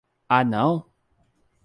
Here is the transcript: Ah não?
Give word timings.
Ah 0.29 0.43
não? 0.43 0.91